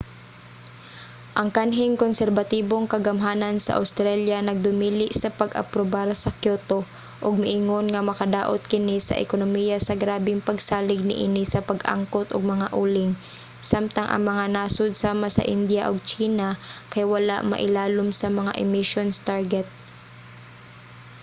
ang 1.39 1.49
kanhing 1.57 1.93
konserbatibong 2.03 2.85
kagamhanan 2.93 3.55
sa 3.61 3.71
awstralya 3.79 4.37
nagdumili 4.43 5.07
sa 5.21 5.29
pag-aprobar 5.39 6.07
sa 6.21 6.29
kyoto 6.41 6.79
ug 7.25 7.33
miingon 7.41 7.85
nga 7.89 8.01
makadaot 8.09 8.61
kini 8.71 8.97
sa 9.07 9.19
ekonomiya 9.25 9.77
sa 9.81 9.97
grabeng 10.03 10.39
pagsalig 10.47 11.01
niini 11.09 11.43
sa 11.53 11.59
pag-angkot 11.69 12.27
og 12.35 12.43
mga 12.53 12.67
uling 12.83 13.11
samtang 13.69 14.07
ang 14.09 14.23
mga 14.29 14.45
nasod 14.55 14.91
sama 15.03 15.27
sa 15.35 15.43
indiya 15.55 15.83
ug 15.91 15.97
tsina 16.09 16.49
kay 16.91 17.03
wala 17.13 17.35
mailalom 17.51 18.09
sa 18.19 18.27
mga 18.39 18.51
emissions 18.63 19.15
target 19.29 19.67